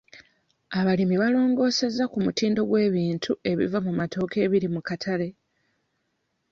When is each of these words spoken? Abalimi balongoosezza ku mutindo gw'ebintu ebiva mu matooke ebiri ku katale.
Abalimi 0.79 1.15
balongoosezza 1.21 2.03
ku 2.11 2.17
mutindo 2.25 2.61
gw'ebintu 2.69 3.31
ebiva 3.51 3.79
mu 3.85 3.91
matooke 3.99 4.37
ebiri 4.45 4.67
ku 4.73 4.81
katale. 4.87 5.27